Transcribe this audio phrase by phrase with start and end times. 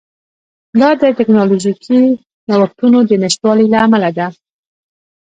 [0.79, 2.01] دا د ټکنالوژیکي
[2.49, 4.27] نوښتونو د نشتوالي له امله ده